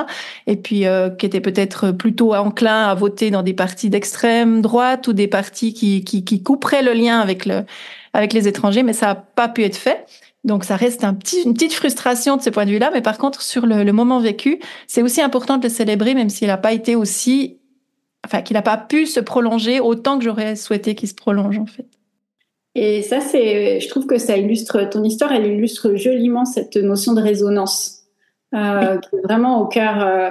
[0.46, 0.84] Et puis
[1.18, 5.74] qui étaient peut-être plutôt enclins à voter dans des partis d'extrême droite ou des partis
[5.74, 7.64] qui, qui, qui couperaient le lien avec, le,
[8.14, 10.06] avec les étrangers, mais ça n'a pas pu être fait.
[10.44, 13.18] Donc ça reste un petit, une petite frustration de ce point de vue-là, mais par
[13.18, 16.56] contre sur le, le moment vécu, c'est aussi important de le célébrer, même s'il n'a
[16.56, 17.58] pas été aussi,
[18.24, 21.66] enfin qu'il n'a pas pu se prolonger autant que j'aurais souhaité qu'il se prolonge en
[21.66, 21.86] fait.
[22.74, 27.12] Et ça, c'est, je trouve que ça illustre ton histoire, elle illustre joliment cette notion
[27.12, 27.96] de résonance.
[28.52, 30.04] Euh, qui est vraiment au cœur.
[30.04, 30.30] Euh,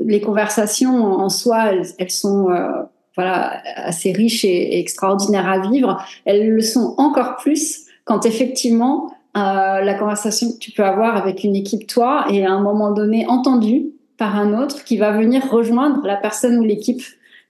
[0.00, 2.70] les conversations en soi, elles, elles sont euh,
[3.16, 6.02] voilà assez riches et, et extraordinaires à vivre.
[6.24, 11.44] Elles le sont encore plus quand effectivement euh, la conversation que tu peux avoir avec
[11.44, 15.48] une équipe, toi, et à un moment donné entendue par un autre qui va venir
[15.50, 17.02] rejoindre la personne ou l'équipe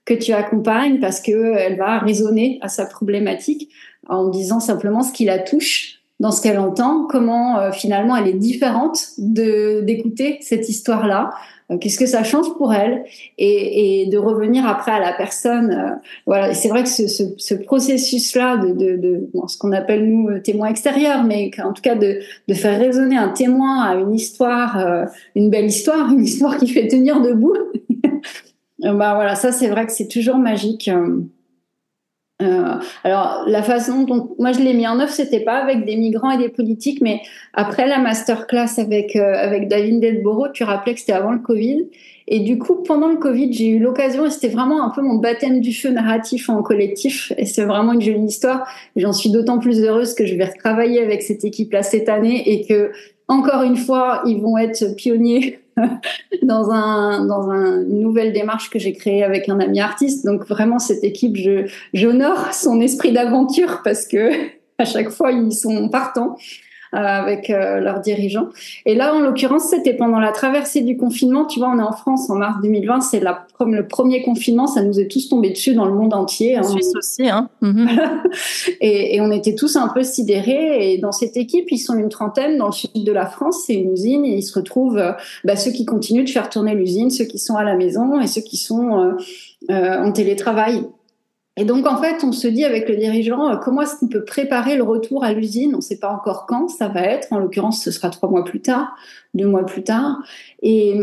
[0.05, 3.69] que tu accompagnes parce que elle va raisonner à sa problématique
[4.07, 8.27] en disant simplement ce qui la touche dans ce qu'elle entend, comment euh, finalement elle
[8.27, 11.31] est différente d'écouter cette histoire-là,
[11.77, 13.03] qu'est-ce que ça change pour elle
[13.37, 15.71] et, de revenir après à la personne.
[15.71, 20.39] Euh, voilà, c'est vrai que ce, ce, ce processus-là de, ce qu'on appelle nous euh,
[20.39, 22.19] témoin extérieur, mais en tout cas de,
[22.53, 27.21] faire résonner un témoin à une histoire, une belle histoire, une histoire qui fait tenir
[27.21, 27.55] debout.
[28.79, 30.89] bah voilà, ça c'est vrai que c'est toujours magique.
[32.41, 35.95] Euh, alors la façon dont moi je l'ai mis en œuvre, c'était pas avec des
[35.95, 37.21] migrants et des politiques, mais
[37.53, 41.87] après la masterclass avec euh, avec David Delboro, tu rappelais que c'était avant le Covid,
[42.27, 45.15] et du coup pendant le Covid, j'ai eu l'occasion et c'était vraiment un peu mon
[45.15, 48.67] baptême du feu narratif en collectif, et c'est vraiment une jolie histoire.
[48.95, 52.49] J'en suis d'autant plus heureuse que je vais retravailler avec cette équipe là cette année
[52.51, 52.91] et que
[53.27, 55.59] encore une fois, ils vont être pionniers
[56.43, 60.25] dans, un, dans un, une nouvelle démarche que j'ai créée avec un ami artiste.
[60.25, 61.37] Donc vraiment, cette équipe,
[61.93, 64.31] j'honore son esprit d'aventure parce que
[64.77, 66.37] à chaque fois, ils sont partants.
[66.93, 68.49] Euh, avec euh, leurs dirigeants.
[68.85, 71.45] Et là, en l'occurrence, c'était pendant la traversée du confinement.
[71.45, 74.67] Tu vois, on est en France en mars 2020, c'est la, comme le premier confinement,
[74.67, 76.57] ça nous est tous tombé dessus dans le monde entier.
[76.57, 76.63] En hein.
[76.63, 77.47] Suisse aussi, hein.
[77.61, 77.87] Mhm.
[78.81, 80.91] et, et, on était tous un peu sidérés.
[80.91, 83.63] Et dans cette équipe, ils sont une trentaine dans le sud de la France.
[83.67, 85.13] C'est une usine et ils se retrouvent, euh,
[85.45, 88.27] bah, ceux qui continuent de faire tourner l'usine, ceux qui sont à la maison et
[88.27, 89.15] ceux qui sont
[89.69, 90.83] euh, en télétravail.
[91.57, 94.23] Et donc, en fait, on se dit avec le dirigeant, euh, comment est-ce qu'on peut
[94.23, 95.73] préparer le retour à l'usine?
[95.73, 97.27] On ne sait pas encore quand ça va être.
[97.31, 98.95] En l'occurrence, ce sera trois mois plus tard,
[99.33, 100.19] deux mois plus tard.
[100.61, 100.93] Et,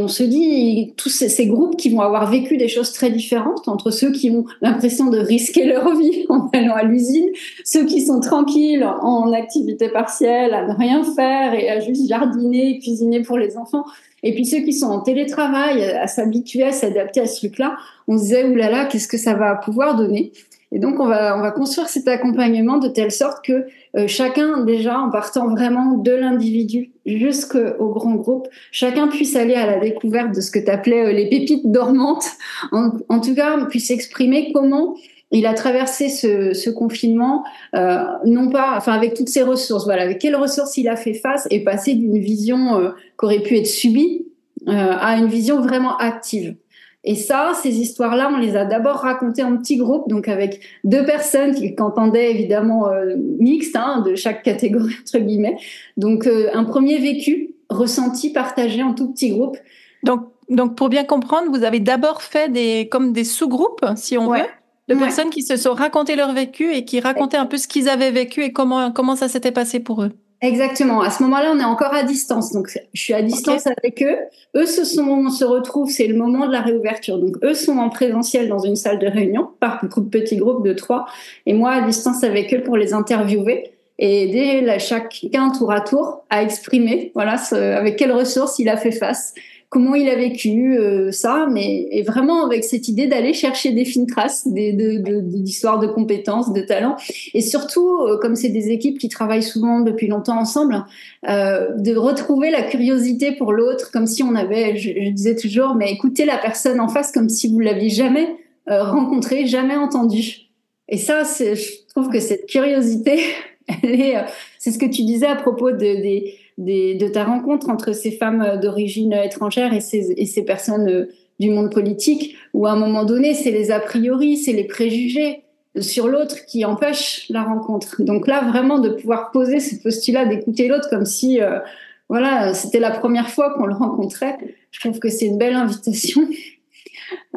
[0.00, 3.68] on se dit, tous ces, ces, groupes qui vont avoir vécu des choses très différentes
[3.68, 7.28] entre ceux qui ont l'impression de risquer leur vie en allant à l'usine,
[7.62, 12.78] ceux qui sont tranquilles en activité partielle, à ne rien faire et à juste jardiner,
[12.78, 13.84] cuisiner pour les enfants.
[14.22, 17.76] Et puis ceux qui sont en télétravail, à s'habituer, à s'adapter à ce truc-là,
[18.08, 20.32] on se disait, oulala, qu'est-ce que ça va pouvoir donner?
[20.70, 24.64] Et donc, on va, on va construire cet accompagnement de telle sorte que euh, chacun,
[24.64, 30.34] déjà, en partant vraiment de l'individu jusqu'au grand groupe, chacun puisse aller à la découverte
[30.34, 32.26] de ce que tu appelais euh, les pépites dormantes,
[32.72, 34.94] en, en tout cas, puisse exprimer comment
[35.30, 40.02] il a traversé ce, ce confinement, euh, non pas, enfin avec toutes ses ressources, voilà,
[40.02, 43.56] avec quelles ressources il a fait face et passé d'une vision euh, qui aurait pu
[43.56, 44.26] être subie
[44.68, 46.56] euh, à une vision vraiment active.
[47.04, 51.04] Et ça, ces histoires-là, on les a d'abord racontées en petits groupes, donc avec deux
[51.04, 55.56] personnes qui entendaient évidemment euh, mixtes, hein, de chaque catégorie entre guillemets.
[55.96, 59.56] Donc euh, un premier vécu, ressenti, partagé en tout petit groupe.
[60.02, 64.30] Donc, donc pour bien comprendre, vous avez d'abord fait des comme des sous-groupes, si on
[64.32, 64.44] veut
[64.88, 67.88] de personnes qui se sont racontées leur vécu et qui racontaient un peu ce qu'ils
[67.88, 70.12] avaient vécu et comment, comment ça s'était passé pour eux.
[70.40, 71.00] Exactement.
[71.00, 72.52] À ce moment-là, on est encore à distance.
[72.52, 74.16] Donc, je suis à distance avec eux.
[74.54, 77.18] Eux se sont, se retrouvent, c'est le moment de la réouverture.
[77.18, 81.06] Donc, eux sont en présentiel dans une salle de réunion par petit groupe de trois.
[81.44, 86.24] Et moi, à distance avec eux pour les interviewer et aider chacun tour à tour
[86.30, 89.34] à exprimer, voilà, avec quelles ressources il a fait face
[89.70, 93.84] comment il a vécu euh, ça, mais et vraiment avec cette idée d'aller chercher des
[93.84, 96.96] fines traces, d'histoires de, de, compétences, de talents,
[97.34, 100.84] et surtout euh, comme c'est des équipes qui travaillent souvent depuis longtemps ensemble,
[101.28, 105.74] euh, de retrouver la curiosité pour l'autre, comme si on avait, je, je, disais toujours,
[105.74, 108.36] mais écoutez la personne en face comme si vous l'aviez jamais
[108.70, 110.48] euh, rencontré, jamais entendu.
[110.88, 113.20] Et ça, je trouve que cette curiosité,
[113.82, 114.14] est,
[114.58, 118.58] c'est ce que tu disais à propos de, des de ta rencontre entre ces femmes
[118.60, 123.04] d'origine étrangère et ces, et ces personnes euh, du monde politique, où à un moment
[123.04, 125.44] donné, c'est les a priori, c'est les préjugés
[125.78, 128.02] sur l'autre qui empêchent la rencontre.
[128.02, 131.60] Donc là, vraiment, de pouvoir poser ce postulat, d'écouter l'autre comme si, euh,
[132.08, 134.36] voilà, c'était la première fois qu'on le rencontrait,
[134.72, 136.22] je trouve que c'est une belle invitation.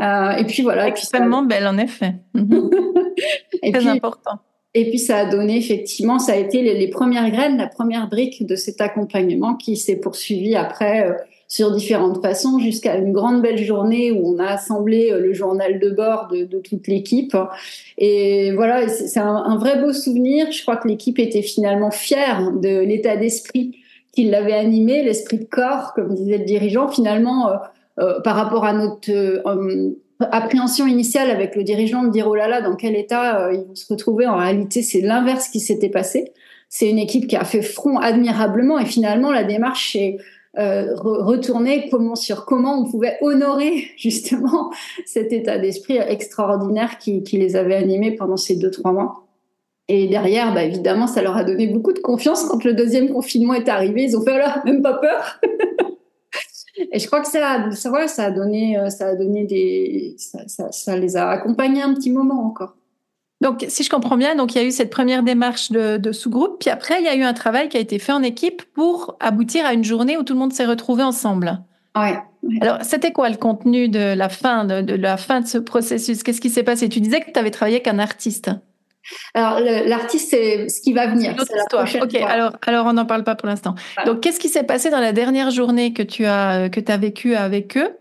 [0.01, 0.87] Euh, et puis voilà.
[0.87, 2.15] Extrêmement belle, en effet.
[3.63, 4.41] et Très important.
[4.73, 8.45] Et puis ça a donné effectivement, ça a été les, premières graines, la première brique
[8.45, 11.13] de cet accompagnement qui s'est poursuivi après euh,
[11.49, 15.77] sur différentes façons jusqu'à une grande belle journée où on a assemblé euh, le journal
[15.79, 17.35] de bord de, de toute l'équipe.
[17.97, 20.49] Et voilà, c'est un, un, vrai beau souvenir.
[20.53, 23.77] Je crois que l'équipe était finalement fière de l'état d'esprit
[24.13, 26.87] qui l'avait animé, l'esprit de corps, comme disait le dirigeant.
[26.87, 27.55] Finalement, euh,
[27.99, 29.11] euh par rapport à notre
[30.31, 33.67] appréhension initiale avec le dirigeant de dire oh là là dans quel état euh, ils
[33.67, 36.31] vont se retrouver en réalité c'est l'inverse qui s'était passé
[36.69, 40.17] c'est une équipe qui a fait front admirablement et finalement la démarche est
[40.57, 44.71] euh, retournée comment sur comment on pouvait honorer justement
[45.05, 49.27] cet état d'esprit extraordinaire qui, les avait animés pendant ces deux trois mois
[49.93, 53.55] et derrière, bah, évidemment, ça leur a donné beaucoup de confiance quand le deuxième confinement
[53.55, 54.03] est arrivé.
[54.03, 55.41] Ils ont fait alors même pas peur.
[56.91, 60.39] Et je crois que ça, ça, ça a donné, euh, ça a donné des, ça,
[60.47, 62.75] ça, ça, les a accompagnés un petit moment encore.
[63.41, 66.11] Donc, si je comprends bien, donc il y a eu cette première démarche de, de
[66.11, 68.63] sous-groupe, puis après il y a eu un travail qui a été fait en équipe
[68.73, 71.59] pour aboutir à une journée où tout le monde s'est retrouvé ensemble.
[71.95, 72.17] Ouais.
[72.61, 76.23] Alors, c'était quoi le contenu de la fin de, de la fin de ce processus?
[76.23, 76.87] Qu'est-ce qui s'est passé?
[76.87, 78.49] Tu disais que tu avais travaillé avec un artiste.
[79.33, 81.33] Alors l'artiste, c'est ce qui va venir.
[81.37, 81.87] C'est histoire.
[82.01, 83.75] Ok, alors alors on n'en parle pas pour l'instant.
[84.05, 86.97] Donc qu'est-ce qui s'est passé dans la dernière journée que tu as que tu as
[86.97, 87.97] vécu avec eux?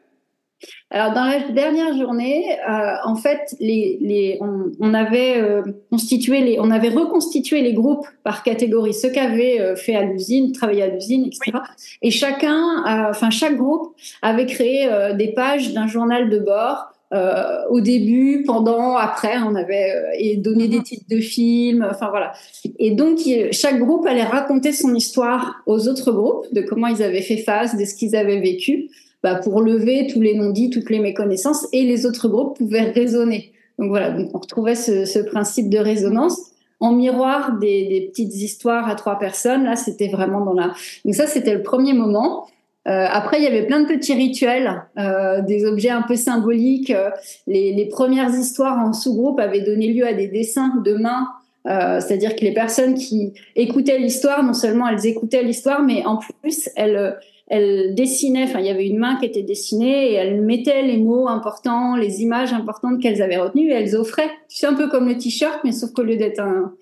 [0.91, 6.43] Alors dans la dernière journée, euh, en fait, les, les, on, on avait euh, constitué
[6.43, 10.53] les, on avait reconstitué les groupes par catégorie, ceux qui avaient euh, fait à l'usine,
[10.53, 11.59] travaillé à l'usine, etc.
[12.03, 17.63] Et chacun, enfin chaque groupe avait créé euh, des pages d'un journal de bord euh,
[17.71, 20.83] au début, pendant, après, on avait euh, et donné des mhm.
[20.85, 22.33] titres de films, enfin voilà.
[22.79, 23.19] Et donc
[23.51, 27.77] chaque groupe allait raconter son histoire aux autres groupes de comment ils avaient fait face,
[27.77, 28.91] de ce qu'ils avaient vécu,
[29.25, 33.53] bah, pour lever tous les non-dits, toutes les méconnaissances, et les autres groupes pouvaient raisonner.
[33.79, 36.39] Donc voilà, donc on retrouvait ce, ce principe de résonance
[36.79, 39.65] en miroir des, des, petites histoires à trois personnes.
[39.65, 40.73] Là, c'était vraiment dans la.
[41.05, 42.47] Donc ça, c'était le premier moment.
[42.89, 46.91] Euh, après, il y avait plein de petits rituels, euh, des objets un peu symboliques.
[46.91, 47.11] Euh,
[47.47, 51.29] les, les, premières histoires en sous-groupe avaient donné lieu à des dessins de mains,
[51.67, 56.17] euh, c'est-à-dire que les personnes qui écoutaient l'histoire, non seulement elles écoutaient l'histoire, mais en
[56.17, 57.19] plus elles,
[57.49, 58.45] elles dessinaient.
[58.45, 61.97] Enfin, il y avait une main qui était dessinée et elles mettaient les mots importants,
[61.97, 64.31] les images importantes qu'elles avaient retenues et elles offraient.
[64.49, 66.73] C'est un peu comme le t-shirt, mais sauf qu'au lieu d'être un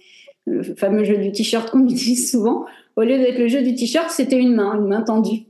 [0.47, 2.65] le fameux jeu du t-shirt qu'on utilise souvent,
[2.97, 5.48] au lieu d'être le jeu du t-shirt, c'était une main, une main tendue.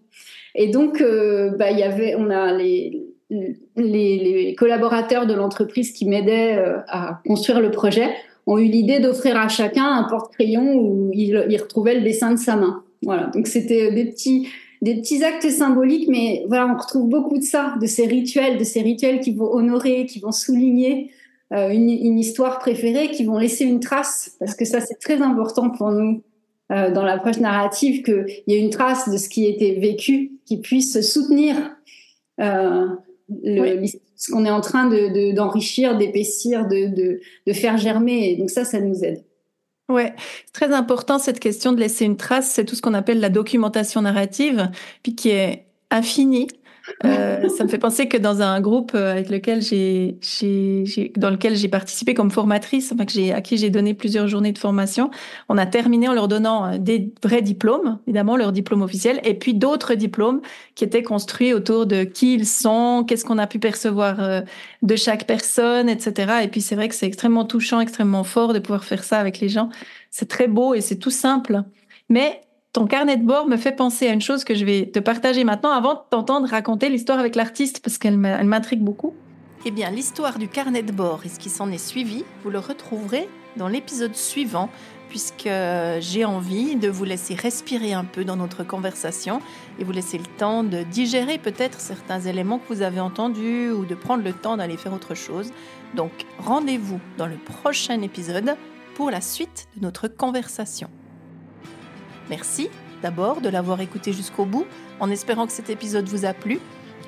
[0.55, 3.05] Et donc, euh, bah, y avait, on a les,
[3.77, 8.09] les, collaborateurs de l'entreprise qui m'aidaient euh, à construire le projet
[8.47, 12.39] ont eu l'idée d'offrir à chacun un porte-crayon où il, il, retrouvait le dessin de
[12.39, 12.83] sa main.
[13.03, 13.31] Voilà.
[13.35, 14.49] Donc c'était des petits
[14.83, 18.65] des petits actes symboliques, mais voilà, on retrouve beaucoup de ça, de ces rituels, de
[18.65, 21.11] ces rituels qui vont honorer, qui vont souligner
[21.53, 25.71] euh, une, histoire préférée, qui vont laisser une trace, parce que ça c'est très important
[25.71, 26.23] pour nous
[26.71, 30.33] euh, dans l'approche narrative qu'il y ait une trace de ce qui a été vécu
[30.45, 31.57] qui puisse soutenir
[32.41, 32.87] euh,
[33.43, 34.89] le, ce qu'on est en train
[35.33, 38.31] d'enrichir, de, d'épaissir, de, de, de, faire germer.
[38.31, 39.25] Et donc ça, ça nous aide.
[39.89, 40.13] Ouais,
[40.45, 42.51] c'est très important cette question de laisser une trace.
[42.51, 44.69] C'est tout ce qu'on appelle la documentation narrative,
[45.03, 46.49] puis qui est infinie.
[47.05, 50.19] Euh, ça me fait penser que dans un groupe euh, avec lequel j'ai,
[51.17, 54.53] dans lequel j'ai participé comme formatrice, enfin que j'ai, à qui j'ai donné plusieurs journées
[54.53, 55.11] de formation,
[55.49, 59.35] on a terminé en leur donnant euh, des vrais diplômes, évidemment leur diplôme officiel, et
[59.35, 60.41] puis d'autres diplômes
[60.75, 64.45] qui étaient construits autour de qui ils sont, qu'est-ce qu'on a pu percevoir
[64.83, 66.41] de chaque personne, etc.
[66.43, 69.41] Et puis c'est vrai que c'est extrêmement touchant, extrêmement fort de pouvoir faire ça avec
[69.41, 69.69] les gens.
[70.11, 71.63] C'est très beau et c'est tout simple.
[72.09, 72.41] Mais
[72.73, 75.45] ton carnet de bord me fait penser à une chose que je vais te partager
[75.45, 79.15] maintenant avant de t'entendre raconter l'histoire avec l'artiste parce qu'elle m'intrigue beaucoup.
[79.65, 82.59] Eh bien, l'histoire du carnet de bord et ce qui s'en est suivi, vous le
[82.59, 84.69] retrouverez dans l'épisode suivant
[85.09, 85.49] puisque
[86.01, 89.41] j'ai envie de vous laisser respirer un peu dans notre conversation
[89.79, 93.87] et vous laisser le temps de digérer peut-être certains éléments que vous avez entendus ou
[93.87, 95.51] de prendre le temps d'aller faire autre chose.
[95.95, 98.57] Donc rendez-vous dans le prochain épisode
[98.95, 100.91] pour la suite de notre conversation.
[102.31, 102.69] Merci
[103.03, 104.67] d'abord de l'avoir écouté jusqu'au bout,
[105.01, 106.61] en espérant que cet épisode vous a plu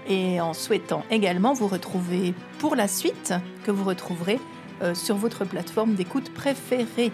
[0.08, 4.40] et en souhaitant également vous retrouver pour la suite que vous retrouverez
[4.82, 7.12] euh, sur votre plateforme d'écoute préférée.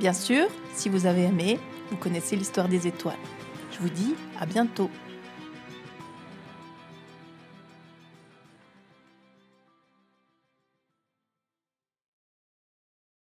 [0.00, 1.58] Bien sûr, si vous avez aimé,
[1.90, 3.14] vous connaissez l'histoire des étoiles.
[3.72, 4.90] Je vous dis à bientôt.